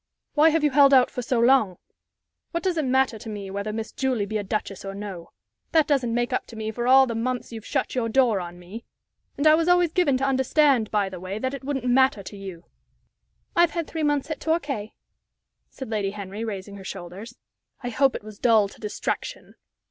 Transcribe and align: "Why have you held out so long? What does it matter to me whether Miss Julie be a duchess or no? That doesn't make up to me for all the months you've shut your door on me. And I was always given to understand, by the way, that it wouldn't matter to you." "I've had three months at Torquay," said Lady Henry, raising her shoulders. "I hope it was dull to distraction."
"Why 0.33 0.49
have 0.49 0.63
you 0.63 0.71
held 0.71 0.95
out 0.95 1.11
so 1.11 1.39
long? 1.39 1.77
What 2.53 2.63
does 2.63 2.75
it 2.75 2.85
matter 2.85 3.19
to 3.19 3.29
me 3.29 3.51
whether 3.51 3.71
Miss 3.71 3.91
Julie 3.91 4.25
be 4.25 4.39
a 4.39 4.43
duchess 4.43 4.83
or 4.83 4.95
no? 4.95 5.29
That 5.73 5.85
doesn't 5.85 6.15
make 6.15 6.33
up 6.33 6.47
to 6.47 6.55
me 6.55 6.71
for 6.71 6.87
all 6.87 7.05
the 7.05 7.13
months 7.13 7.51
you've 7.51 7.67
shut 7.67 7.93
your 7.93 8.09
door 8.09 8.39
on 8.41 8.57
me. 8.57 8.83
And 9.37 9.45
I 9.45 9.53
was 9.53 9.67
always 9.67 9.91
given 9.91 10.17
to 10.17 10.25
understand, 10.25 10.89
by 10.89 11.07
the 11.07 11.19
way, 11.19 11.37
that 11.37 11.53
it 11.53 11.63
wouldn't 11.63 11.85
matter 11.85 12.23
to 12.23 12.35
you." 12.35 12.65
"I've 13.55 13.69
had 13.77 13.85
three 13.85 14.01
months 14.01 14.31
at 14.31 14.39
Torquay," 14.41 14.93
said 15.69 15.91
Lady 15.91 16.09
Henry, 16.09 16.43
raising 16.43 16.77
her 16.77 16.83
shoulders. 16.83 17.37
"I 17.83 17.89
hope 17.89 18.15
it 18.15 18.23
was 18.23 18.39
dull 18.39 18.67
to 18.69 18.79
distraction." 18.79 19.53